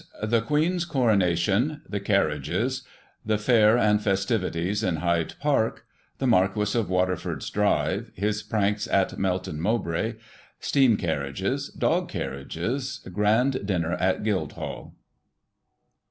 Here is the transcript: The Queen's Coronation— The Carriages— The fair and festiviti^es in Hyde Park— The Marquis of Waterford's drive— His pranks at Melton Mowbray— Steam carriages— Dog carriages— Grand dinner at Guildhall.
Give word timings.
The 0.23 0.41
Queen's 0.41 0.83
Coronation— 0.83 1.81
The 1.95 1.99
Carriages— 1.99 2.81
The 3.31 3.37
fair 3.37 3.77
and 3.77 3.99
festiviti^es 3.99 4.83
in 4.83 4.95
Hyde 4.95 5.35
Park— 5.39 5.85
The 6.17 6.25
Marquis 6.25 6.75
of 6.75 6.89
Waterford's 6.89 7.51
drive— 7.51 8.09
His 8.15 8.41
pranks 8.41 8.87
at 8.87 9.19
Melton 9.19 9.61
Mowbray— 9.61 10.15
Steam 10.69 10.97
carriages— 10.97 11.67
Dog 11.87 12.09
carriages— 12.09 13.01
Grand 13.13 13.63
dinner 13.67 13.93
at 13.93 14.23
Guildhall. 14.23 14.95